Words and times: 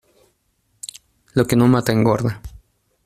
Lo 1.35 1.45
que 1.45 1.55
no 1.55 1.67
mata, 1.67 1.91
engorda. 1.91 2.41